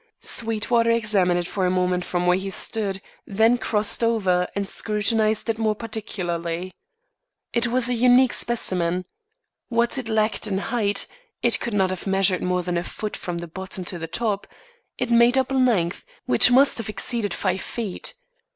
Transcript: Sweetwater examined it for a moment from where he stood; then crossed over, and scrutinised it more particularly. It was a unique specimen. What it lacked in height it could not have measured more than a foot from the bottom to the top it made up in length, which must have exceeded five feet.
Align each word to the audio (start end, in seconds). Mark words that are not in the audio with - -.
Sweetwater 0.19 0.89
examined 0.89 1.39
it 1.41 1.47
for 1.47 1.67
a 1.67 1.69
moment 1.69 2.03
from 2.03 2.25
where 2.25 2.35
he 2.35 2.49
stood; 2.49 3.03
then 3.27 3.59
crossed 3.59 4.03
over, 4.03 4.47
and 4.55 4.67
scrutinised 4.67 5.47
it 5.47 5.59
more 5.59 5.75
particularly. 5.75 6.73
It 7.53 7.67
was 7.67 7.87
a 7.87 7.93
unique 7.93 8.33
specimen. 8.33 9.05
What 9.69 9.99
it 9.99 10.09
lacked 10.09 10.47
in 10.47 10.57
height 10.57 11.05
it 11.43 11.59
could 11.59 11.75
not 11.75 11.91
have 11.91 12.07
measured 12.07 12.41
more 12.41 12.63
than 12.63 12.77
a 12.79 12.83
foot 12.83 13.15
from 13.15 13.37
the 13.37 13.47
bottom 13.47 13.85
to 13.85 13.99
the 13.99 14.07
top 14.07 14.47
it 14.97 15.11
made 15.11 15.37
up 15.37 15.51
in 15.51 15.67
length, 15.67 16.03
which 16.25 16.49
must 16.49 16.79
have 16.79 16.89
exceeded 16.89 17.31
five 17.31 17.61
feet. 17.61 18.15